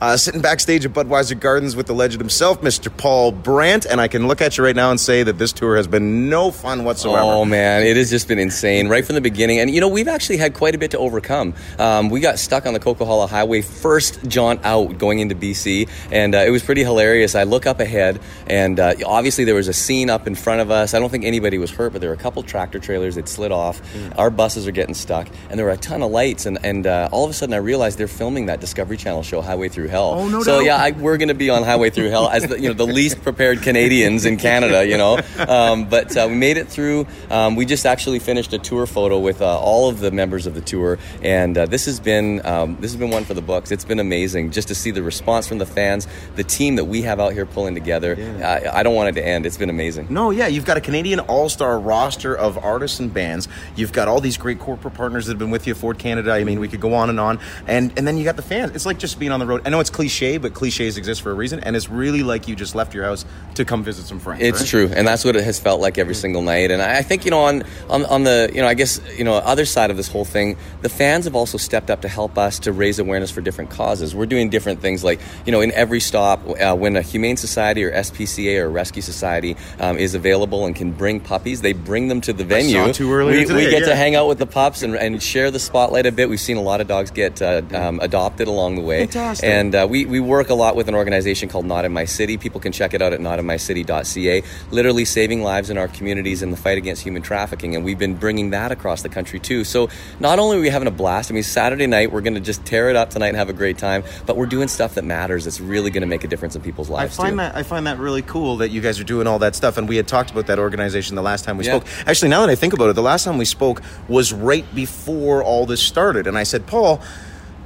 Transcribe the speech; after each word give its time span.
Uh, 0.00 0.16
sitting 0.16 0.42
backstage 0.42 0.84
at 0.84 0.92
Budweiser 0.92 1.38
Gardens 1.38 1.74
with 1.74 1.86
the 1.86 1.94
legend 1.94 2.20
himself, 2.20 2.60
Mr. 2.60 2.94
Paul 2.94 3.32
Brandt, 3.32 3.86
and 3.86 3.98
I 3.98 4.08
can 4.08 4.28
look 4.28 4.42
at 4.42 4.58
you 4.58 4.64
right 4.64 4.76
now 4.76 4.90
and 4.90 5.00
say 5.00 5.22
that 5.22 5.38
this 5.38 5.52
tour 5.52 5.76
has 5.76 5.86
been 5.86 6.28
no 6.28 6.50
fun 6.50 6.84
whatsoever. 6.84 7.22
Oh 7.22 7.44
man, 7.46 7.82
it 7.82 7.96
has 7.96 8.10
just 8.10 8.28
been 8.28 8.38
insane 8.38 8.88
right 8.88 9.04
from 9.04 9.14
the 9.14 9.22
beginning. 9.22 9.58
And 9.58 9.70
you 9.70 9.80
know, 9.80 9.88
we've 9.88 10.08
actually 10.08 10.36
had 10.36 10.52
quite 10.52 10.74
a 10.74 10.78
bit 10.78 10.90
to 10.90 10.98
overcome. 10.98 11.54
Um, 11.78 12.10
we 12.10 12.20
got 12.20 12.38
stuck 12.38 12.66
on 12.66 12.74
the 12.74 12.80
Coquihalla 12.80 13.28
Highway 13.28 13.62
first 13.62 14.22
jaunt 14.28 14.60
out 14.64 14.98
going 14.98 15.20
into 15.20 15.34
BC, 15.34 15.88
and 16.12 16.34
uh, 16.34 16.38
it 16.38 16.50
was 16.50 16.62
pretty 16.62 16.84
hilarious. 16.84 17.34
I 17.34 17.44
look 17.44 17.64
up 17.64 17.80
ahead, 17.80 18.20
and 18.46 18.78
uh, 18.78 18.94
obviously 19.06 19.44
there 19.44 19.54
was 19.54 19.68
a 19.68 19.72
scene 19.72 20.10
up 20.10 20.26
in 20.26 20.34
front 20.34 20.60
of 20.60 20.70
us. 20.70 20.92
I 20.92 20.98
don't 20.98 21.08
think 21.08 21.24
anybody 21.24 21.56
was 21.56 21.70
hurt, 21.70 21.92
but 21.92 22.02
there 22.02 22.10
were 22.10 22.16
a 22.16 22.18
couple 22.18 22.42
tractor 22.42 22.78
trailers 22.78 23.14
that 23.14 23.28
slid 23.28 23.50
off. 23.50 23.80
Mm. 23.94 24.18
Our 24.18 24.28
buses 24.28 24.66
are 24.66 24.72
getting 24.72 24.94
stuck, 24.94 25.26
and 25.48 25.58
there 25.58 25.64
were 25.64 25.72
a 25.72 25.78
ton 25.78 26.02
of 26.02 26.10
lights. 26.10 26.44
And, 26.44 26.58
and 26.62 26.86
uh, 26.86 27.08
all 27.12 27.24
of 27.24 27.30
a 27.30 27.34
sudden, 27.34 27.54
I 27.54 27.58
realized 27.58 27.98
they're 27.98 28.08
filming 28.08 28.44
that 28.46 28.60
Discovery 28.60 28.98
Channel 28.98 29.22
show, 29.22 29.40
Highway 29.40 29.70
Through 29.70 29.85
Hell. 29.88 30.14
Oh 30.14 30.28
no! 30.28 30.42
So 30.42 30.58
doubt. 30.58 30.64
yeah, 30.64 30.76
I, 30.76 30.90
we're 30.92 31.16
going 31.16 31.28
to 31.28 31.34
be 31.34 31.50
on 31.50 31.62
Highway 31.62 31.90
Through 31.90 32.10
Hell 32.10 32.28
as 32.28 32.46
the, 32.46 32.60
you 32.60 32.68
know 32.68 32.74
the 32.74 32.86
least 32.86 33.22
prepared 33.22 33.62
Canadians 33.62 34.24
in 34.24 34.36
Canada. 34.36 34.86
You 34.86 34.96
know, 34.96 35.20
um, 35.48 35.88
but 35.88 36.16
uh, 36.16 36.26
we 36.28 36.36
made 36.36 36.56
it 36.56 36.68
through. 36.68 37.06
Um, 37.30 37.56
we 37.56 37.64
just 37.66 37.86
actually 37.86 38.18
finished 38.18 38.52
a 38.52 38.58
tour 38.58 38.86
photo 38.86 39.18
with 39.18 39.42
uh, 39.42 39.58
all 39.58 39.88
of 39.88 40.00
the 40.00 40.10
members 40.10 40.46
of 40.46 40.54
the 40.54 40.60
tour, 40.60 40.98
and 41.22 41.56
uh, 41.56 41.66
this 41.66 41.86
has 41.86 42.00
been 42.00 42.44
um, 42.46 42.76
this 42.80 42.92
has 42.92 42.98
been 42.98 43.10
one 43.10 43.24
for 43.24 43.34
the 43.34 43.42
books. 43.42 43.70
It's 43.70 43.84
been 43.84 44.00
amazing 44.00 44.50
just 44.50 44.68
to 44.68 44.74
see 44.74 44.90
the 44.90 45.02
response 45.02 45.46
from 45.46 45.58
the 45.58 45.66
fans, 45.66 46.06
the 46.36 46.44
team 46.44 46.76
that 46.76 46.84
we 46.84 47.02
have 47.02 47.20
out 47.20 47.32
here 47.32 47.46
pulling 47.46 47.74
together. 47.74 48.14
Yeah. 48.18 48.70
I, 48.72 48.80
I 48.80 48.82
don't 48.82 48.94
want 48.94 49.10
it 49.10 49.20
to 49.20 49.26
end. 49.26 49.46
It's 49.46 49.56
been 49.56 49.70
amazing. 49.70 50.06
No, 50.10 50.30
yeah, 50.30 50.46
you've 50.46 50.64
got 50.64 50.76
a 50.76 50.80
Canadian 50.80 51.20
all-star 51.20 51.78
roster 51.78 52.36
of 52.36 52.58
artists 52.58 53.00
and 53.00 53.12
bands. 53.12 53.48
You've 53.74 53.92
got 53.92 54.08
all 54.08 54.20
these 54.20 54.36
great 54.36 54.58
corporate 54.58 54.94
partners 54.94 55.26
that 55.26 55.32
have 55.32 55.38
been 55.38 55.50
with 55.50 55.66
you, 55.66 55.74
Ford 55.74 55.98
Canada. 55.98 56.32
I 56.32 56.44
mean, 56.44 56.60
we 56.60 56.68
could 56.68 56.80
go 56.80 56.94
on 56.94 57.10
and 57.10 57.18
on, 57.20 57.38
and 57.66 57.92
and 57.96 58.06
then 58.06 58.16
you 58.16 58.24
got 58.24 58.36
the 58.36 58.42
fans. 58.42 58.72
It's 58.72 58.86
like 58.86 58.98
just 58.98 59.18
being 59.18 59.32
on 59.32 59.40
the 59.40 59.46
road. 59.46 59.62
I 59.64 59.70
know 59.70 59.75
it's 59.80 59.90
cliche, 59.90 60.38
but 60.38 60.54
cliches 60.54 60.96
exist 60.96 61.22
for 61.22 61.30
a 61.30 61.34
reason, 61.34 61.60
and 61.60 61.76
it's 61.76 61.88
really 61.88 62.22
like 62.22 62.48
you 62.48 62.56
just 62.56 62.74
left 62.74 62.94
your 62.94 63.04
house 63.04 63.24
to 63.54 63.64
come 63.64 63.82
visit 63.82 64.06
some 64.06 64.20
friends. 64.20 64.42
It's 64.42 64.60
right? 64.60 64.68
true, 64.68 64.90
and 64.94 65.06
that's 65.06 65.24
what 65.24 65.36
it 65.36 65.44
has 65.44 65.58
felt 65.58 65.80
like 65.80 65.98
every 65.98 66.14
single 66.14 66.42
night. 66.42 66.70
And 66.70 66.82
I 66.82 66.98
I 66.98 67.02
think 67.02 67.24
you 67.24 67.30
know 67.30 67.40
on, 67.40 67.64
on 67.88 68.04
on 68.06 68.24
the 68.24 68.50
you 68.52 68.60
know 68.60 68.68
I 68.68 68.74
guess 68.74 69.00
you 69.16 69.24
know 69.24 69.34
other 69.34 69.64
side 69.64 69.90
of 69.90 69.96
this 69.96 70.08
whole 70.08 70.24
thing, 70.24 70.56
the 70.82 70.88
fans 70.88 71.24
have 71.24 71.34
also 71.34 71.58
stepped 71.58 71.90
up 71.90 72.02
to 72.02 72.08
help 72.08 72.38
us 72.38 72.58
to 72.60 72.72
raise 72.72 72.98
awareness 72.98 73.30
for 73.30 73.40
different 73.40 73.70
causes. 73.70 74.14
We're 74.14 74.26
doing 74.26 74.50
different 74.50 74.80
things 74.80 75.04
like 75.04 75.20
you 75.44 75.52
know 75.52 75.60
in 75.60 75.72
every 75.72 76.00
stop 76.00 76.40
uh, 76.48 76.74
when 76.74 76.96
a 76.96 77.02
humane 77.02 77.36
society 77.36 77.84
or 77.84 77.92
SPCA 77.92 78.60
or 78.60 78.70
rescue 78.70 79.02
society 79.02 79.56
um, 79.80 79.96
is 79.98 80.14
available 80.14 80.66
and 80.66 80.74
can 80.74 80.92
bring 80.92 81.20
puppies, 81.20 81.60
they 81.62 81.72
bring 81.72 82.08
them 82.08 82.20
to 82.22 82.32
the 82.32 82.44
venue. 82.44 82.86
saw 82.86 82.92
two 82.92 83.12
earlier 83.12 83.38
we, 83.38 83.44
today, 83.44 83.64
we 83.66 83.70
get 83.70 83.82
yeah. 83.82 83.88
to 83.88 83.96
hang 83.96 84.14
out 84.14 84.28
with 84.28 84.38
the 84.38 84.46
pups 84.46 84.82
and, 84.82 84.94
and 84.96 85.22
share 85.22 85.50
the 85.50 85.58
spotlight 85.58 86.06
a 86.06 86.12
bit. 86.12 86.28
We've 86.28 86.40
seen 86.40 86.56
a 86.56 86.62
lot 86.62 86.80
of 86.80 86.88
dogs 86.88 87.10
get 87.10 87.40
uh, 87.42 87.62
um, 87.72 88.00
adopted 88.00 88.48
along 88.48 88.76
the 88.76 88.82
way, 88.82 89.00
Fantastic. 89.06 89.48
and 89.48 89.65
uh, 89.74 89.86
we 89.88 90.04
we 90.04 90.20
work 90.20 90.50
a 90.50 90.54
lot 90.54 90.76
with 90.76 90.88
an 90.88 90.94
organization 90.94 91.48
called 91.48 91.66
Not 91.66 91.84
in 91.84 91.92
My 91.92 92.04
City. 92.04 92.36
People 92.36 92.60
can 92.60 92.72
check 92.72 92.94
it 92.94 93.02
out 93.02 93.12
at 93.12 93.20
notinmycity.ca. 93.20 94.42
Literally 94.70 95.04
saving 95.04 95.42
lives 95.42 95.70
in 95.70 95.78
our 95.78 95.88
communities 95.88 96.42
in 96.42 96.50
the 96.50 96.56
fight 96.56 96.78
against 96.78 97.02
human 97.02 97.22
trafficking, 97.22 97.74
and 97.74 97.84
we've 97.84 97.98
been 97.98 98.14
bringing 98.14 98.50
that 98.50 98.72
across 98.72 99.02
the 99.02 99.08
country 99.08 99.38
too. 99.40 99.64
So 99.64 99.88
not 100.20 100.38
only 100.38 100.58
are 100.58 100.60
we 100.60 100.68
having 100.68 100.88
a 100.88 100.92
blast, 100.92 101.30
I 101.30 101.34
mean 101.34 101.42
Saturday 101.42 101.86
night 101.86 102.12
we're 102.12 102.20
going 102.20 102.34
to 102.34 102.40
just 102.40 102.64
tear 102.64 102.90
it 102.90 102.96
up 102.96 103.10
tonight 103.10 103.28
and 103.28 103.36
have 103.36 103.48
a 103.48 103.52
great 103.54 103.78
time, 103.78 104.04
but 104.26 104.36
we're 104.36 104.46
doing 104.46 104.68
stuff 104.68 104.94
that 104.94 105.04
matters. 105.04 105.46
It's 105.46 105.60
really 105.60 105.90
going 105.90 106.02
to 106.02 106.06
make 106.06 106.24
a 106.24 106.28
difference 106.28 106.56
in 106.56 106.62
people's 106.62 106.88
lives. 106.90 107.18
I 107.18 107.22
find 107.24 107.32
too. 107.34 107.36
that 107.38 107.56
I 107.56 107.62
find 107.62 107.86
that 107.86 107.98
really 107.98 108.22
cool 108.22 108.58
that 108.58 108.70
you 108.70 108.80
guys 108.80 109.00
are 109.00 109.04
doing 109.04 109.26
all 109.26 109.38
that 109.40 109.54
stuff, 109.54 109.76
and 109.76 109.88
we 109.88 109.96
had 109.96 110.06
talked 110.08 110.30
about 110.30 110.46
that 110.46 110.58
organization 110.58 111.16
the 111.16 111.22
last 111.22 111.44
time 111.44 111.56
we 111.56 111.64
Yeah. 111.64 111.76
spoke. 111.80 111.86
Actually, 112.06 112.28
now 112.30 112.40
that 112.40 112.50
I 112.50 112.54
think 112.54 112.72
about 112.72 112.88
it, 112.90 112.94
the 112.94 113.02
last 113.02 113.24
time 113.24 113.38
we 113.38 113.44
spoke 113.44 113.82
was 114.08 114.32
right 114.32 114.64
before 114.74 115.42
all 115.42 115.66
this 115.66 115.80
started, 115.80 116.26
and 116.26 116.36
I 116.36 116.42
said, 116.42 116.66
Paul. 116.66 117.00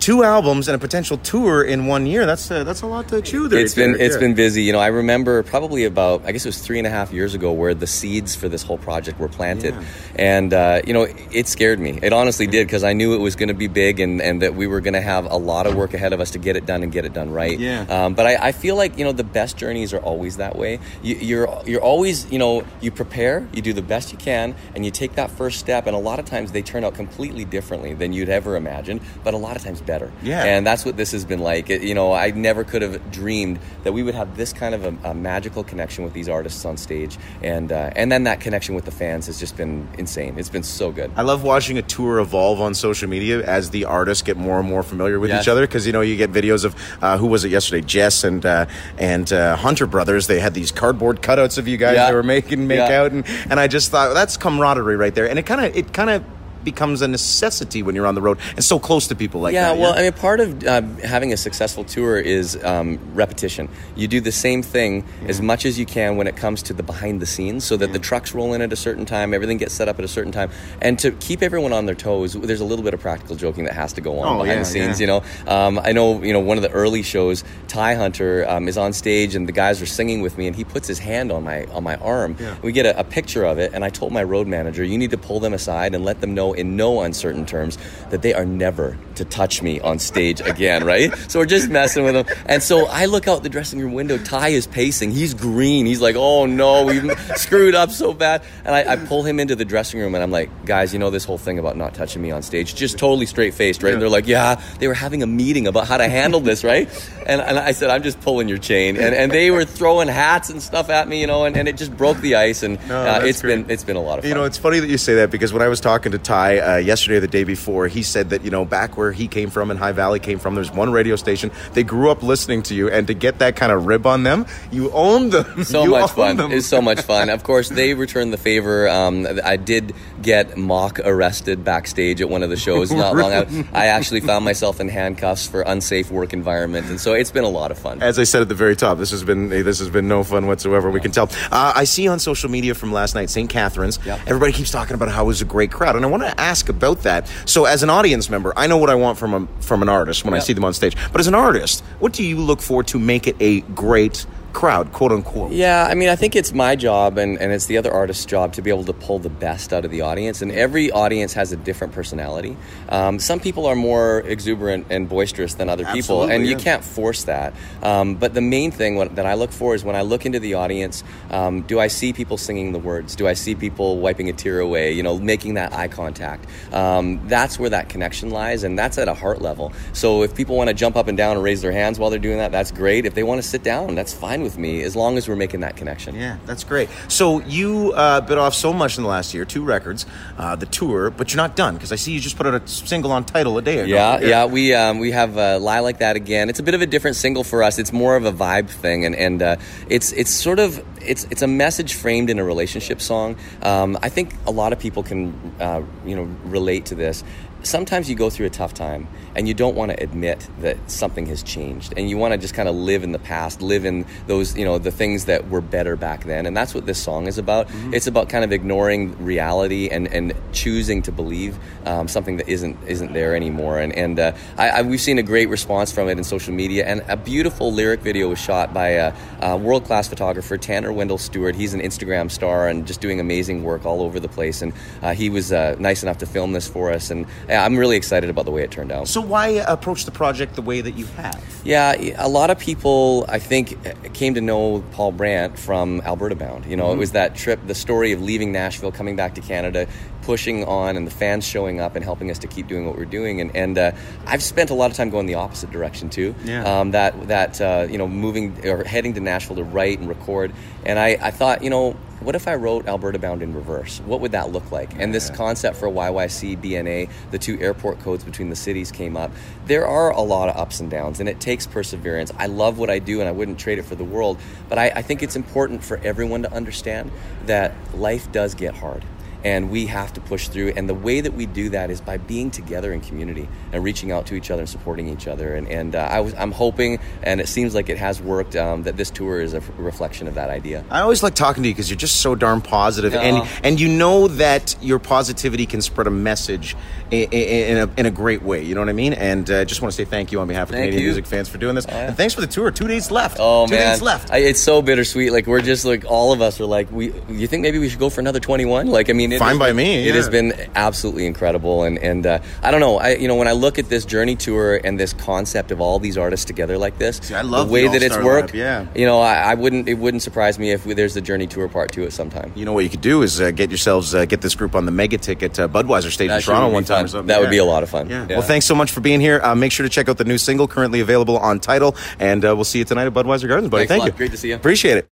Two 0.01 0.25
albums 0.25 0.67
and 0.67 0.75
a 0.75 0.79
potential 0.79 1.19
tour 1.19 1.63
in 1.63 1.87
one 1.87 2.07
year. 2.07 2.25
That's 2.25 2.51
uh, 2.51 2.65
that's 2.65 2.81
a 2.81 2.87
lot 2.87 3.09
to 3.09 3.21
chew 3.21 3.49
there. 3.49 3.61
It's 3.61 3.75
been 3.75 3.97
it's 4.01 4.17
been 4.17 4.33
busy. 4.35 4.63
You 4.63 4.73
know, 4.73 4.79
I 4.79 4.87
remember 4.87 5.43
probably 5.43 5.85
about 5.85 6.25
I 6.25 6.33
guess 6.33 6.47
it 6.47 6.49
was 6.49 6.59
three 6.59 6.79
and 6.79 6.87
a 6.87 6.91
half 6.91 7.13
years 7.13 7.35
ago 7.35 7.53
where 7.53 7.75
the 7.75 7.87
seeds 7.87 8.35
for 8.35 8.49
this 8.49 8.63
whole 8.63 8.79
project 8.79 9.19
were 9.21 9.29
planted, 9.29 9.75
Yeah. 9.75 9.85
and 10.17 10.55
uh, 10.55 10.81
you 10.87 10.95
know 10.95 11.07
it 11.31 11.49
scared 11.49 11.79
me. 11.81 11.99
It 12.03 12.15
honestly 12.15 12.47
did 12.47 12.67
because 12.67 12.83
I 12.83 12.95
knew 12.95 13.13
it 13.13 13.19
was 13.19 13.37
going 13.37 13.51
to 13.51 13.55
be 13.55 13.67
big 13.69 14.01
and 14.01 14.23
and 14.23 14.41
that 14.41 14.55
we 14.55 14.67
were 14.67 14.81
going 14.81 14.95
to 14.95 15.03
have 15.03 15.27
a 15.31 15.37
lot 15.37 15.67
of 15.67 15.75
work 15.75 15.93
ahead 15.93 16.15
of 16.15 16.21
us 16.21 16.31
to 16.31 16.39
get 16.39 16.57
it 16.57 16.65
done 16.65 16.83
and 16.83 16.91
get 16.91 17.05
it 17.05 17.13
done 17.13 17.31
right. 17.31 17.61
Yeah. 17.61 17.83
Um, 17.83 18.15
but 18.15 18.25
I, 18.27 18.37
I 18.49 18.53
feel 18.53 18.77
like 18.77 18.97
you 18.97 19.05
know 19.05 19.13
the 19.13 19.23
best 19.23 19.59
journeys 19.59 19.93
are 19.93 20.01
always 20.01 20.39
that 20.39 20.57
way. 20.57 20.79
You, 21.03 21.17
you're 21.17 21.63
you're 21.67 21.83
always 21.83 22.25
you 22.33 22.39
know 22.39 22.65
you 22.81 22.91
prepare, 22.91 23.47
you 23.53 23.61
do 23.61 23.75
the 23.75 23.83
best 23.83 24.13
you 24.13 24.19
can, 24.19 24.55
and 24.75 24.83
you 24.83 24.91
take 24.91 25.17
that 25.17 25.31
first 25.31 25.59
step. 25.61 25.87
And 25.87 25.95
a 25.95 25.99
lot 26.01 26.19
of 26.19 26.25
times 26.25 26.53
they 26.53 26.63
turn 26.63 26.85
out 26.85 26.95
completely 26.95 27.45
differently 27.45 27.93
than 27.93 28.15
you'd 28.15 28.31
ever 28.31 28.57
imagined, 28.57 29.03
but 29.25 29.35
a 29.35 29.37
lot 29.37 29.57
of 29.57 29.63
times 29.63 29.83
better. 29.93 30.09
Yeah. 30.23 30.45
And 30.45 30.65
that's 30.65 30.85
what 30.85 30.97
this 30.97 31.11
has 31.13 31.25
been 31.25 31.41
like. 31.41 31.69
It, 31.71 31.83
you 31.83 31.95
know, 31.95 32.13
I 32.13 32.31
never 32.31 32.63
could 32.65 32.83
have 32.83 32.97
dreamed 33.11 33.59
that 33.85 33.93
we 33.93 34.03
would 34.05 34.15
have 34.15 34.37
this 34.37 34.53
kind 34.53 34.73
of 34.75 34.83
a, 34.85 35.11
a 35.11 35.15
magical 35.15 35.65
connection 35.65 36.05
with 36.05 36.13
these 36.13 36.29
artists 36.29 36.65
on 36.65 36.77
stage, 36.77 37.19
and 37.43 37.73
uh, 37.73 37.91
and 37.97 38.11
then 38.13 38.23
that 38.25 38.39
connection 38.41 38.75
with 38.77 38.85
the 38.85 38.91
fans 38.93 39.27
has 39.27 39.41
just 39.41 39.57
been 39.57 39.89
insane. 39.99 40.39
It's 40.39 40.49
been 40.49 40.63
so 40.63 40.93
good. 40.93 41.11
I 41.17 41.23
love 41.23 41.43
watching 41.43 41.77
a 41.79 41.83
tour 41.83 42.21
evolve 42.21 42.61
on 42.61 42.73
social 42.75 43.09
media 43.09 43.45
as 43.45 43.71
the 43.71 43.85
artists 43.87 44.23
get 44.23 44.37
more 44.37 44.61
and 44.61 44.69
more 44.69 44.83
familiar 44.85 45.19
with 45.19 45.31
Yes. 45.31 45.43
each 45.45 45.49
other. 45.49 45.63
Because 45.67 45.87
you 45.87 45.93
know 45.93 46.03
you 46.03 46.17
get 46.17 46.31
videos 46.33 46.65
of 46.65 46.75
uh, 47.03 47.19
who 47.19 47.27
was 47.27 47.45
it 47.45 47.51
yesterday, 47.51 47.85
Jess 47.85 48.23
and 48.23 48.47
uh, 48.47 48.67
and 48.99 49.33
uh, 49.33 49.57
Hunter 49.57 49.87
brothers. 49.87 50.27
They 50.29 50.39
had 50.41 50.55
these 50.55 50.71
cardboard 50.71 51.21
cutouts 51.23 51.59
of 51.59 51.67
you 51.67 51.77
guys. 51.77 51.97
Yeah. 51.97 52.09
They 52.11 52.15
were 52.15 52.23
making 52.23 52.67
make 52.69 52.79
Yeah. 52.79 53.01
out, 53.03 53.11
and 53.13 53.25
and 53.51 53.59
I 53.59 53.67
just 53.67 53.91
thought 53.91 54.15
that's 54.15 54.37
camaraderie 54.37 54.97
right 54.97 55.15
there. 55.15 55.29
And 55.29 55.39
it 55.39 55.47
kind 55.47 55.61
of 55.65 55.77
it 55.77 55.93
kind 55.93 56.11
of 56.11 56.23
becomes 56.65 57.03
a 57.03 57.09
necessity 57.09 57.83
when 57.83 57.95
you're 57.95 58.07
on 58.07 58.15
the 58.15 58.23
road 58.23 58.39
and 58.57 58.65
so 58.65 58.79
close 58.79 59.07
to 59.09 59.15
people 59.15 59.41
like 59.41 59.55
that. 59.55 59.61
yeah, 59.71 59.75
that. 59.75 59.81
well, 59.81 59.93
I 59.99 60.03
mean, 60.03 60.13
part 60.13 60.41
of 60.41 60.65
uh, 60.65 60.83
having 61.05 61.33
a 61.33 61.37
successful 61.37 61.85
tour 61.85 62.19
is 62.19 62.63
um, 62.65 62.99
repetition. 63.15 63.69
You 63.97 64.09
do 64.09 64.21
the 64.21 64.33
same 64.33 64.63
thing 64.63 65.05
as 65.27 65.41
much 65.41 65.65
as 65.65 65.79
you 65.79 65.87
can 65.87 66.17
when 66.17 66.27
it 66.27 66.37
comes 66.37 66.63
to 66.65 66.73
the 66.73 66.83
behind 66.83 67.21
the 67.21 67.27
scenes, 67.27 67.65
so 67.65 67.77
that 67.77 67.93
the 67.93 67.99
trucks 67.99 68.35
roll 68.35 68.53
in 68.53 68.63
at 68.63 68.73
a 68.73 68.77
certain 68.77 69.05
time, 69.07 69.33
everything 69.35 69.57
gets 69.59 69.75
set 69.75 69.89
up 69.89 69.99
at 69.99 70.05
a 70.05 70.09
certain 70.09 70.33
time, 70.33 70.51
and 70.83 70.99
to 70.99 71.11
keep 71.13 71.43
everyone 71.43 71.73
on 71.73 71.87
their 71.87 71.95
toes. 71.95 72.33
There's 72.35 72.61
a 72.61 72.65
little 72.65 72.85
bit 72.85 72.95
of 72.95 73.01
practical 73.01 73.37
joking 73.37 73.65
that 73.65 73.75
has 73.75 73.93
to 73.95 74.01
go 74.01 74.21
on 74.21 74.27
Oh, 74.29 74.33
behind 74.43 74.49
yeah, 74.49 74.59
the 74.59 74.65
scenes. 74.65 75.01
yeah. 75.01 75.05
You 75.05 75.07
know, 75.47 75.53
um, 75.53 75.79
I 75.79 75.93
know. 75.93 76.23
You 76.23 76.33
know, 76.33 76.41
one 76.41 76.57
of 76.59 76.63
the 76.63 76.71
early 76.71 77.03
shows, 77.03 77.45
Ty 77.69 77.95
Hunter 77.95 78.49
um, 78.49 78.69
is 78.69 78.77
on 78.77 78.93
stage, 78.93 79.35
and 79.35 79.47
the 79.49 79.53
guys 79.53 79.81
are 79.81 79.87
singing 79.87 80.21
with 80.23 80.37
me, 80.39 80.47
and 80.47 80.55
he 80.57 80.65
puts 80.65 80.87
his 80.89 80.99
hand 80.99 81.31
on 81.33 81.45
my 81.45 81.65
on 81.67 81.83
my 81.83 81.97
arm. 81.97 82.37
Yeah. 82.39 82.57
We 82.63 82.73
get 82.73 82.87
a, 82.87 82.99
a 82.99 83.05
picture 83.05 83.45
of 83.45 83.59
it, 83.59 83.73
and 83.75 83.85
I 83.85 83.91
told 83.91 84.13
my 84.13 84.23
road 84.23 84.47
manager, 84.47 84.85
"You 84.85 84.99
need 84.99 85.11
to 85.13 85.19
pull 85.19 85.41
them 85.41 85.53
aside 85.55 85.95
and 85.95 86.05
let 86.05 86.21
them 86.21 86.35
know 86.35 86.50
in 86.53 86.77
no 86.77 87.01
uncertain 87.03 87.47
terms 87.47 87.79
that 88.11 88.23
they 88.23 88.35
are 88.35 88.45
never 88.45 88.97
to 89.17 89.25
touch 89.25 89.63
me 89.63 89.81
on 89.81 89.99
stage 89.99 90.41
again." 90.41 90.85
Right? 90.85 91.13
So 91.29 91.39
we're 91.39 91.47
just 91.47 91.69
messing 91.69 92.05
with 92.05 92.15
them, 92.15 92.37
and 92.47 92.63
so 92.63 92.87
I 92.87 93.07
look 93.07 93.29
out 93.29 93.43
the 93.43 93.49
dressing 93.49 93.81
room 93.81 93.93
window. 93.93 94.19
Ty 94.19 94.49
is 94.49 94.67
pacing. 94.67 95.11
He's 95.13 95.35
green. 95.35 95.87
He's 95.87 96.01
like, 96.01 96.17
"Oh 96.17 96.47
no, 96.47 96.85
we 96.87 97.01
screwed 97.37 97.75
up 97.75 97.91
so 97.91 98.13
bad." 98.13 98.43
And 98.65 98.75
I, 98.75 98.93
I 98.93 98.97
pull 98.97 99.23
him 99.23 99.39
into 99.41 99.57
the 99.57 99.65
dressing 99.65 100.01
room, 100.01 100.15
and 100.15 100.23
I'm 100.23 100.31
like, 100.31 100.51
"Guys, 100.67 100.93
you 100.93 100.99
know 100.99 101.11
this 101.11 101.25
whole 101.25 101.39
thing 101.39 101.59
about 101.59 101.77
not 101.77 101.95
touching 101.95 102.23
me 102.23 102.31
on 102.31 102.43
stage? 102.43 102.75
Just 102.75 102.99
totally 102.99 103.27
straight 103.27 103.55
faced, 103.55 103.83
right?" 103.83 103.93
And 103.93 104.01
they're 104.03 104.09
like, 104.09 104.27
"Yeah." 104.27 104.61
They 104.79 104.89
were 104.89 104.95
having 104.95 105.23
a 105.23 105.27
meeting 105.27 105.67
about 105.67 105.87
how 105.87 105.97
to 105.99 106.09
handle 106.09 106.41
this, 106.41 106.65
right? 106.65 106.89
And, 107.27 107.41
and 107.41 107.59
I 107.59 107.73
said, 107.73 107.91
"I'm 107.91 108.03
just 108.03 108.21
pulling 108.21 108.49
your 108.49 108.59
chain," 108.59 108.97
and, 108.97 109.15
and 109.15 109.31
they 109.31 109.51
were 109.51 109.65
throwing 109.65 110.09
hats 110.09 110.49
and 110.51 110.63
stuff 110.63 110.89
at 110.91 111.07
me, 111.09 111.21
you 111.21 111.27
know, 111.27 111.45
and, 111.45 111.57
and 111.57 111.69
it 111.69 111.77
just 111.77 111.95
broke 111.97 112.17
the 112.19 112.35
ice, 112.37 112.63
and 112.63 112.79
No, 112.89 113.01
uh, 113.03 113.21
it's 113.23 113.43
great. 113.43 113.57
been 113.67 113.71
it's 113.71 113.85
been 113.85 113.97
a 113.97 114.01
lot 114.03 114.19
of 114.19 114.25
fun. 114.25 114.29
You 114.31 114.35
know, 114.35 114.45
it's 114.45 114.57
funny 114.59 114.81
that 114.81 114.89
you 114.89 114.99
say 114.99 115.15
that 115.17 115.31
because 115.31 115.53
when 115.53 115.63
I 115.63 115.69
was 115.69 115.81
talking 115.81 116.13
to 116.13 116.19
Ty 116.19 116.40
uh, 116.59 116.77
yesterday 116.79 117.17
or 117.17 117.21
the 117.21 117.29
day 117.29 117.45
before, 117.45 117.89
he 117.89 118.03
said 118.03 118.31
that, 118.31 118.45
you 118.45 118.51
know, 118.51 118.65
back 118.65 118.97
where 118.97 119.13
he 119.13 119.29
came 119.29 119.51
from 119.51 119.71
and 119.71 119.79
High 119.79 119.93
Valley 119.93 120.19
came 120.21 120.39
from, 120.39 120.55
there's 120.55 120.71
one 120.71 120.91
radio 120.93 121.17
station. 121.17 121.51
They 121.73 121.83
grew 121.85 122.11
up 122.11 122.23
listening 122.23 122.63
to 122.65 122.75
you, 122.75 122.89
and 122.91 123.07
to 123.07 123.15
get 123.15 123.39
that 123.41 123.57
kind 123.57 123.73
of 123.73 123.87
rib 123.87 124.07
on 124.07 124.23
them, 124.23 124.47
you 124.73 124.91
own 124.93 125.31
them. 125.31 125.65
so 125.65 125.85
You 125.85 125.91
much 125.91 126.11
fun. 126.13 126.37
them. 126.37 126.53
It's 126.53 126.67
so 126.67 126.81
much 126.83 127.01
fun. 127.03 127.29
Of 127.31 127.43
course, 127.43 127.69
they 127.69 127.95
returned 127.95 128.33
the 128.33 128.37
favor. 128.39 128.89
Um, 128.89 129.27
I 129.45 129.57
did 129.57 129.95
get 130.23 130.57
mock 130.57 130.99
arrested 131.01 131.65
backstage 131.65 132.21
at 132.21 132.29
one 132.29 132.43
of 132.43 132.51
the 132.51 132.57
shows 132.57 132.91
not 133.01 133.17
long 133.17 133.33
out. 133.33 133.49
I 133.73 133.87
actually 133.87 134.21
found 134.21 134.45
myself 134.45 134.81
in 134.81 134.89
handcuffs 134.89 135.47
for 135.47 135.63
unsafe 135.63 136.11
work 136.11 136.33
environment, 136.33 136.89
and 136.89 137.01
so 137.01 137.15
it's 137.15 137.31
been 137.31 137.45
a 137.45 137.49
lot 137.49 137.71
of 137.71 137.79
fun. 137.79 138.03
As 138.03 138.19
I 138.19 138.25
said 138.25 138.43
at 138.43 138.49
the 138.49 138.55
very 138.55 138.77
top, 138.77 138.99
this 138.99 139.11
has 139.11 139.25
been 139.25 139.49
this 139.49 139.79
has 139.79 139.89
been 139.91 140.09
no 140.09 140.25
fun 140.25 140.47
whatsoever. 140.47 140.91
We 140.91 141.01
can 141.01 141.11
tell. 141.11 141.29
Uh, 141.51 141.73
I 141.75 141.85
see 141.85 142.09
on 142.09 142.19
social 142.19 142.51
media 142.51 142.75
from 142.75 142.93
last 142.93 143.15
night, 143.15 143.31
St. 143.31 143.49
Catharines. 143.49 143.99
Yep. 144.05 144.21
Everybody 144.27 144.53
keeps 144.53 144.71
talking 144.71 144.95
about 144.95 145.09
how 145.09 145.25
it 145.25 145.27
was 145.27 145.43
a 145.43 145.45
great 145.45 145.71
crowd, 145.73 145.97
and 145.97 146.05
I 146.05 146.09
want 146.09 146.23
to 146.23 146.30
ask 146.39 146.69
about 146.69 147.03
that. 147.03 147.31
So, 147.45 147.65
as 147.65 147.83
an 147.83 147.91
audience 147.91 148.29
member, 148.31 148.53
I 148.57 148.67
know 148.67 148.77
what 148.77 148.91
I 148.91 148.95
want 148.95 149.19
from 149.19 149.35
a 149.35 149.63
from 149.63 149.83
an 149.83 149.89
artist 149.89 150.25
when 150.25 150.35
I 150.35 150.39
see 150.39 150.53
them 150.53 150.65
on 150.65 150.75
stage. 150.75 150.97
But 151.13 151.21
as 151.21 151.27
an 151.27 151.35
artist, 151.35 151.83
what 151.99 152.13
do 152.13 152.25
you 152.25 152.39
look 152.39 152.61
for 152.61 152.83
to 152.85 152.99
make 152.99 153.27
it 153.27 153.37
a 153.41 153.61
great 153.61 154.27
crowd, 154.53 154.93
quote 154.93 155.13
unquote. 155.13 155.53
Yeah, 155.53 155.87
I 155.89 155.95
mean, 155.95 156.09
I 156.09 156.17
think 156.17 156.37
it's 156.37 156.53
my 156.53 156.77
job 156.77 157.19
and, 157.19 157.39
and 157.39 157.53
it's 157.53 157.67
the 157.67 157.79
other 157.79 157.93
artist's 157.93 158.25
job 158.25 158.53
to 158.55 158.63
be 158.63 158.71
able 158.71 158.85
to 158.85 158.93
pull 158.93 159.19
the 159.19 159.29
best 159.29 159.73
out 159.73 159.85
of 159.85 159.91
the 159.91 160.01
audience. 160.01 160.43
And 160.43 160.53
every 160.53 160.91
audience 160.91 161.33
has 161.35 161.53
a 161.53 161.57
different 161.57 161.93
personality. 161.93 162.57
Um, 162.89 163.19
some 163.19 163.41
people 163.41 163.67
are 163.67 163.75
more 163.75 164.21
exuberant 164.21 164.87
and 164.91 165.09
boisterous 165.09 165.55
than 165.55 165.69
other 165.69 165.85
people, 165.85 166.23
Absolutely, 166.23 166.35
and 166.35 166.47
you 166.47 166.57
can't 166.57 166.85
force 166.85 167.25
that. 167.25 167.55
Um, 167.83 168.17
but 168.17 168.35
the 168.35 168.41
main 168.41 168.71
thing 168.71 168.97
what, 168.97 169.17
that 169.17 169.27
I 169.27 169.35
look 169.35 169.53
for 169.53 169.75
is 169.75 169.85
when 169.85 169.97
I 169.97 170.03
look 170.03 170.27
into 170.27 170.41
the 170.41 170.55
audience, 170.55 171.05
um, 171.31 171.63
do 171.63 171.79
I 171.79 171.87
see 171.87 172.13
people 172.13 172.37
singing 172.37 172.73
the 172.73 172.79
words? 172.79 173.17
Do 173.17 173.27
I 173.29 173.35
see 173.35 173.55
people 173.55 173.99
wiping 173.99 174.29
a 174.29 174.33
tear 174.33 174.61
away? 174.61 174.93
You 174.93 175.03
know, 175.03 175.19
making 175.19 175.55
that 175.55 175.73
eye 175.73 175.89
contact. 175.89 176.47
Um, 176.73 177.21
that's 177.29 177.59
where 177.59 177.71
that 177.71 177.89
connection 177.89 178.31
lies, 178.31 178.65
and 178.65 178.79
that's 178.79 178.99
at 178.99 179.09
a 179.09 179.15
heart 179.15 179.41
level. 179.41 179.73
So 179.93 180.23
if 180.23 180.35
people 180.35 180.57
want 180.57 180.69
to 180.69 180.75
jump 180.75 180.97
up 180.97 181.09
and 181.09 181.17
down 181.17 181.37
and 181.37 181.45
raise 181.45 181.63
their 181.63 181.73
hands 181.73 181.99
while 181.99 182.11
they're 182.11 182.19
doing 182.19 182.39
that, 182.39 182.53
that's 182.53 182.71
great. 182.71 183.07
If 183.07 183.15
they 183.15 183.23
want 183.23 183.43
to 183.43 183.47
sit 183.47 183.63
down, 183.63 183.95
that's 183.95 184.13
fine 184.13 184.40
with 184.43 184.59
me, 184.59 184.83
as 184.83 184.97
long 184.97 185.19
as 185.19 185.29
we're 185.29 185.37
making 185.37 185.61
that 185.61 185.77
connection. 185.77 186.15
Yeah, 186.15 186.39
that's 186.47 186.65
great. 186.65 186.89
So 187.09 187.41
you 187.41 187.93
uh, 187.93 188.21
bit 188.21 188.39
off 188.39 188.55
so 188.55 188.73
much 188.73 188.97
in 188.97 189.03
the 189.03 189.09
last 189.09 189.35
year, 189.35 189.45
two 189.45 189.65
records, 189.65 190.07
uh, 190.39 190.57
the 190.57 190.67
tour, 190.67 191.11
but 191.11 191.33
you're 191.33 191.43
not 191.43 191.57
done 191.57 191.75
because 191.75 191.93
I 191.93 191.97
see 191.97 192.13
you 192.13 192.21
just 192.21 192.37
put 192.37 192.47
out 192.47 192.55
a 192.55 192.67
single 192.67 193.13
on 193.13 193.25
title 193.25 193.59
a 193.59 193.63
day 193.63 193.79
ago. 193.79 193.95
Yeah, 193.95 194.21
yeah, 194.21 194.45
we 194.47 194.75
um, 194.75 194.99
we 194.99 195.11
have 195.13 195.37
uh, 195.37 195.59
"Lie 195.59 195.81
Like 195.81 195.99
That" 195.99 196.17
again. 196.17 196.49
It's 196.49 196.59
a 196.59 196.63
bit 196.63 196.75
of 196.75 196.83
a 196.83 196.87
different 196.87 197.17
single 197.17 197.45
for 197.45 197.63
us. 197.63 197.79
It's 197.79 197.93
more 197.93 198.17
of 198.17 198.25
a 198.25 198.33
vibe 198.33 198.69
thing, 198.69 199.05
and 199.05 199.15
and 199.15 199.43
uh, 199.43 199.57
it's 199.89 200.13
it's 200.13 200.31
sort 200.31 200.59
of 200.59 200.85
it's 201.01 201.25
it's 201.31 201.43
a 201.43 201.47
message 201.47 201.95
framed 201.95 202.31
in 202.31 202.39
a 202.39 202.45
relationship 202.45 203.01
song. 203.01 203.37
Um, 203.63 203.99
I 204.03 204.09
think 204.09 204.35
a 204.47 204.51
lot 204.51 204.73
of 204.73 204.79
people 204.79 205.03
can 205.03 205.55
uh, 205.61 205.83
you 206.05 206.17
know 206.17 206.25
relate 206.45 206.87
to 206.87 206.95
this. 206.95 207.25
Sometimes 207.63 208.09
you 208.09 208.17
go 208.17 208.31
through 208.31 208.47
a 208.47 208.51
tough 208.51 208.73
time 208.73 209.07
and 209.35 209.47
you 209.47 209.55
don't 209.55 209.77
want 209.77 209.91
to 209.91 210.03
admit 210.03 210.49
that 210.61 210.91
something 210.91 211.27
has 211.27 211.43
changed 211.43 211.95
and 211.97 212.11
you 212.11 212.17
want 212.17 212.33
to 212.33 212.39
just 212.39 212.55
kind 212.55 212.69
of 212.69 212.75
live 212.75 213.03
in 213.03 213.13
the 213.13 213.19
past, 213.19 213.63
live 213.63 213.85
in 213.85 214.07
those, 214.27 214.57
you 214.57 214.65
know, 214.65 214.79
the 214.79 214.91
things 214.91 215.27
that 215.27 215.49
were 215.49 215.61
better 215.61 215.97
back 215.97 216.25
then. 216.25 216.47
And 216.47 216.57
that's 216.57 216.75
what 216.75 216.87
this 216.87 217.03
song 217.03 217.27
is 217.27 217.39
about. 217.39 217.69
It's 217.93 218.07
about 218.07 218.29
kind 218.29 218.45
of 218.45 218.53
ignoring 218.53 219.17
reality 219.25 219.89
and, 219.89 220.09
and 220.09 220.35
choosing 220.53 221.03
to 221.03 221.13
believe 221.13 221.59
um, 221.87 222.09
something 222.09 222.37
that 222.39 222.49
isn't 222.49 222.77
isn't 222.87 223.13
there 223.13 223.35
anymore. 223.37 223.79
And, 223.79 223.95
and 223.95 224.19
uh, 224.19 224.33
I, 224.57 224.69
I, 224.71 224.83
we've 224.83 225.01
seen 225.01 225.19
a 225.19 225.23
great 225.23 225.49
response 225.49 225.93
from 225.93 226.09
it 226.09 226.19
in 226.19 226.25
social 226.25 226.53
media. 226.53 226.87
And 226.87 227.05
a 227.09 227.17
beautiful 227.17 227.73
lyric 227.73 228.01
video 228.01 228.29
was 228.29 228.39
shot 228.39 228.75
by 228.75 228.89
a, 228.89 229.15
a 229.41 229.57
world 229.57 229.85
class 229.85 230.09
photographer, 230.09 230.57
Tanner 230.59 230.93
Wendell 230.93 231.19
Stewart. 231.19 231.55
He's 231.55 231.75
an 231.75 231.81
Instagram 231.81 232.31
star 232.31 232.69
and 232.69 232.87
just 232.87 233.01
doing 233.01 233.21
amazing 233.21 233.63
work 233.63 233.87
all 233.87 234.03
over 234.03 234.21
the 234.21 234.29
place. 234.29 234.63
And 234.63 234.73
uh, 235.03 235.15
he 235.15 235.31
was 235.31 235.53
uh, 235.53 235.77
nice 235.79 236.03
enough 236.03 236.19
to 236.19 236.27
film 236.27 236.53
this 236.53 236.69
for 236.69 236.91
us. 236.91 237.11
And 237.11 237.27
yeah, 237.49 237.65
I'm 237.65 237.77
really 237.77 237.97
excited 237.97 238.31
about 238.31 238.45
the 238.45 238.51
way 238.51 238.63
it 238.63 238.71
turned 238.71 238.93
out. 238.93 239.09
So 239.09 239.20
why 239.21 239.49
approach 239.49 240.05
the 240.05 240.11
project 240.11 240.55
the 240.57 240.63
way 240.63 240.81
that 240.81 240.93
you 240.97 241.07
have? 241.17 241.43
Yeah, 241.65 241.95
a 242.19 242.29
lot 242.29 242.51
of 242.51 242.59
people, 242.59 243.25
I 243.29 243.39
think, 243.39 243.77
came 244.15 244.35
to 244.35 244.41
know 244.41 244.83
Paul 244.93 245.13
Brandt 245.13 245.59
from 245.59 246.01
Alberta 246.03 246.35
Bound. 246.37 246.65
You 246.67 246.77
know, 246.77 246.85
Mm-hmm. 246.87 246.97
it 246.97 246.99
was 246.99 247.13
that 247.13 247.35
trip, 247.37 247.61
the 247.67 247.75
story 247.75 248.13
of 248.13 248.23
leaving 248.23 248.53
Nashville, 248.53 248.93
coming 248.93 249.17
back 249.17 249.35
to 249.35 249.41
Canada, 249.41 249.87
pushing 250.23 250.65
on, 250.65 250.97
and 250.97 251.07
the 251.07 251.11
fans 251.11 251.47
showing 251.47 251.81
up 251.81 251.97
and 251.97 252.05
helping 252.05 252.31
us 252.31 252.39
to 252.41 252.47
keep 252.47 252.69
doing 252.69 252.87
what 252.87 252.97
we're 252.97 253.05
doing. 253.05 253.41
And, 253.41 253.55
and 253.55 253.79
uh, 253.79 253.93
I've 254.27 254.43
spent 254.43 254.71
a 254.71 254.75
lot 254.75 254.91
of 254.91 254.97
time 254.97 255.11
going 255.11 255.27
the 255.27 255.35
opposite 255.35 255.71
direction 255.71 256.11
too. 256.11 256.35
Yeah. 256.45 256.65
Um, 256.65 256.91
that 256.93 257.29
that 257.29 257.61
uh, 257.61 257.87
you 257.91 257.99
know, 257.99 258.09
moving 258.09 258.67
or 258.67 258.85
heading 258.85 259.15
to 259.15 259.21
Nashville 259.21 259.57
to 259.57 259.65
write 259.65 259.99
and 259.99 260.09
record. 260.09 260.53
And 260.85 260.99
I, 260.99 261.19
I 261.21 261.31
thought, 261.31 261.63
you 261.63 261.71
know, 261.71 261.97
what 262.21 262.35
if 262.35 262.47
I 262.47 262.55
wrote 262.55 262.87
Alberta 262.87 263.19
Bound 263.19 263.43
in 263.43 263.55
reverse? 263.55 264.01
What 264.01 264.21
would 264.21 264.33
that 264.33 264.53
look 264.53 264.71
like? 264.71 264.95
And 264.99 265.15
this 265.15 265.31
concept 265.31 265.77
for 265.77 265.89
YYC, 265.89 266.59
BNA, 266.63 267.11
the 267.31 267.39
two 267.39 267.59
airport 267.61 268.01
codes 268.01 268.25
between 268.25 268.51
the 268.51 268.57
cities 268.57 268.93
came 268.93 269.17
up. 269.17 269.31
There 269.67 269.87
are 269.87 270.11
a 270.11 270.21
lot 270.21 270.51
of 270.51 270.57
ups 270.57 270.81
and 270.81 270.91
downs, 270.91 271.19
and 271.21 271.31
it 271.31 271.41
takes 271.41 271.67
perseverance. 271.67 272.31
I 272.37 272.47
love 272.47 272.79
what 272.79 272.91
I 272.91 272.99
do, 272.99 273.21
and 273.21 273.29
I 273.29 273.33
wouldn't 273.33 273.59
trade 273.59 273.79
it 273.79 273.87
for 273.87 273.95
the 273.95 274.05
world. 274.05 274.39
But 274.69 274.79
I, 274.79 274.93
I 274.97 275.03
think 275.03 275.23
it's 275.23 275.37
important 275.37 275.83
for 275.83 275.97
everyone 276.05 276.43
to 276.43 276.53
understand 276.53 277.11
that 277.47 277.73
life 277.95 278.31
does 278.33 278.55
get 278.55 278.75
hard. 278.75 279.03
And 279.45 279.71
we 279.71 279.87
have 279.87 280.13
to 280.15 280.21
push 280.21 280.49
through. 280.49 280.75
And 280.77 280.89
the 280.89 280.95
way 280.95 281.21
that 281.21 281.33
we 281.35 281.47
do 281.47 281.71
that 281.71 281.91
is 281.91 282.01
by 282.01 282.19
being 282.19 282.51
together 282.51 282.93
in 282.93 283.01
community 283.01 283.49
and 283.73 283.83
reaching 283.83 284.13
out 284.13 284.27
to 284.27 284.35
each 284.35 284.51
other 284.51 284.61
and 284.63 284.69
supporting 284.69 285.09
each 285.09 285.27
other. 285.27 285.55
And, 285.55 285.67
and 285.69 285.95
uh, 285.97 286.01
I 286.11 286.21
was, 286.21 286.35
I'm 286.35 286.53
hoping, 286.53 286.99
and 287.23 287.41
it 287.41 287.49
seems 287.49 287.75
like 287.75 287.89
it 287.89 287.99
has 287.99 288.21
worked, 288.21 288.55
um, 288.57 288.83
that 288.83 288.97
this 288.97 289.11
tour 289.11 289.41
is 289.41 289.55
a 289.55 289.59
f- 289.59 289.71
reflection 289.79 290.29
of 290.29 290.35
that 290.35 290.51
idea. 290.51 290.85
I 290.91 291.01
always 291.01 291.23
like 291.23 291.35
talking 291.35 291.63
to 291.63 291.69
you 291.69 291.75
because 291.75 291.89
you're 291.89 291.97
just 291.97 292.21
so 292.21 292.35
darn 292.35 292.61
positive, 292.61 293.13
Yeah. 293.15 293.21
and 293.23 293.49
and 293.65 293.81
you 293.81 293.89
know 293.89 294.29
that 294.29 294.77
your 294.83 294.99
positivity 294.99 295.67
can 295.67 295.81
spread 295.81 296.07
a 296.07 296.11
message 296.11 296.77
in, 297.11 297.31
in, 297.33 297.77
a, 297.79 297.91
in 297.99 298.07
a 298.07 298.11
great 298.11 298.43
way. 298.43 298.63
You 298.65 298.75
know 298.75 298.81
what 298.83 298.89
I 298.89 298.93
mean? 298.93 299.13
And 299.15 299.51
uh, 299.51 299.65
just 299.65 299.83
want 299.83 299.93
to 299.93 299.97
say 299.97 300.05
thank 300.05 300.33
you 300.33 300.41
on 300.41 300.49
behalf 300.49 300.69
of 300.69 300.75
Thank 300.75 300.83
Canadian 300.91 301.01
you. 301.03 301.07
music 301.09 301.27
fans 301.27 301.49
for 301.49 301.59
doing 301.59 301.75
this, 301.75 301.87
yeah. 301.89 302.09
and 302.09 302.17
thanks 302.17 302.35
for 302.35 302.41
the 302.41 302.47
tour. 302.47 302.71
Two 302.71 302.89
days 302.89 303.11
left. 303.11 303.39
Oh 303.41 303.67
Two 303.67 303.75
man, 303.75 303.93
days 303.95 304.03
left. 304.03 304.31
I, 304.31 304.39
it's 304.39 304.61
so 304.61 304.83
bittersweet. 304.83 305.33
Like 305.33 305.47
we're 305.47 305.63
just 305.63 305.85
like 305.85 306.05
all 306.07 306.33
of 306.33 306.43
us 306.43 306.61
are 306.61 306.67
like, 306.67 306.91
we. 306.93 307.13
You 307.29 307.47
think 307.47 307.63
maybe 307.63 307.79
we 307.79 307.89
should 307.89 307.99
go 308.01 308.11
for 308.11 308.21
another 308.21 308.41
twenty 308.41 308.65
one? 308.65 308.87
Like 308.89 309.09
I 309.11 309.13
mean, 309.13 309.30
it 309.33 309.39
Fine 309.39 309.59
by 309.59 309.69
been- 309.69 309.77
me, 309.77 310.09
It 310.09 310.15
has 310.15 310.29
been 310.29 310.53
absolutely 310.75 311.27
incredible, 311.27 311.85
and 311.85 311.99
and 311.99 312.27
uh, 312.27 312.39
I 312.63 312.71
don't 312.71 312.81
know. 312.81 312.99
I 312.99 313.15
you 313.17 313.29
know 313.29 313.35
when 313.37 313.49
I 313.49 313.53
look 313.53 313.79
at 313.79 313.89
this 313.89 314.05
journey 314.05 314.37
tour 314.37 314.81
and 314.83 314.99
this 314.99 315.13
concept 315.13 315.71
of 315.71 315.81
all 315.81 315.99
these 315.99 316.17
artists 316.19 316.45
together 316.45 316.79
like 316.79 316.99
this, 316.99 317.19
See, 317.23 317.35
I 317.35 317.43
love 317.43 317.69
the 317.69 317.73
way 317.73 317.87
the 317.87 317.99
that 317.99 318.03
it's 318.03 318.17
worked. 318.19 318.53
lineup, 318.53 318.55
yeah. 318.55 318.87
you 318.95 319.07
know, 319.07 319.21
I, 319.21 319.35
I 319.53 319.55
wouldn't. 319.55 319.89
It 319.89 319.95
wouldn't 319.95 320.23
surprise 320.23 320.59
me 320.59 320.71
if 320.73 320.87
we, 320.87 320.95
there's 320.95 321.17
a 321.17 321.21
journey 321.21 321.47
tour 321.47 321.69
part 321.69 321.93
two 321.93 322.05
at 322.05 322.13
some 322.13 322.31
time. 322.31 322.53
You 322.57 322.65
know 322.65 322.73
what 322.73 322.85
you 322.85 322.91
could 322.91 323.01
do 323.01 323.23
is 323.23 323.41
uh, 323.41 323.51
get 323.51 323.71
yourselves 323.71 324.15
uh, 324.15 324.25
get 324.25 324.41
this 324.41 324.55
group 324.55 324.75
on 324.75 324.85
the 324.87 324.93
mega 324.93 325.19
ticket 325.19 325.59
uh, 325.59 325.69
Budweiser 325.69 326.11
stage 326.11 326.27
in 326.27 326.35
That 326.37 326.43
sure 326.43 326.55
Toronto 326.55 326.73
one 326.73 326.85
time 326.85 326.99
fun. 326.99 327.05
or 327.05 327.09
something. 327.09 327.27
That 327.29 327.41
would 327.41 327.51
be 327.51 327.59
a 327.59 327.65
lot 327.65 327.83
of 327.83 327.91
fun. 327.91 328.09
Yeah. 328.09 328.27
Yeah. 328.29 328.39
Well, 328.39 328.47
thanks 328.47 328.67
so 328.67 328.75
much 328.75 328.91
for 328.91 329.01
being 329.01 329.21
here. 329.21 329.41
Uh, 329.43 329.55
make 329.55 329.73
sure 329.73 329.85
to 329.85 329.91
check 329.91 330.09
out 330.09 330.19
the 330.19 330.25
new 330.25 330.39
single 330.39 330.69
currently 330.69 331.01
available 331.01 331.39
on 331.39 331.61
Title, 331.61 331.97
and 332.19 332.45
uh, 332.45 332.55
we'll 332.55 332.65
see 332.65 332.79
you 332.81 332.85
tonight 332.85 333.07
at 333.07 333.13
Budweiser 333.15 333.49
Gardens, 333.49 333.71
buddy. 333.71 333.87
Thanks 333.87 334.05
Thank 334.05 334.13
you. 334.15 334.17
Great 334.19 334.31
to 334.33 334.37
see 334.37 334.49
you. 334.49 334.57
Appreciate 334.57 334.97
it. 334.99 335.07